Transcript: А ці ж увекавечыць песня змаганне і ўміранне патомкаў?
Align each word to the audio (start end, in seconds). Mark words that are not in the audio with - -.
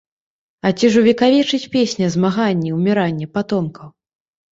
А 0.67 0.69
ці 0.77 0.87
ж 0.93 1.01
увекавечыць 1.01 1.69
песня 1.75 2.07
змаганне 2.15 2.67
і 2.71 2.73
ўміранне 2.79 3.29
патомкаў? 3.37 3.93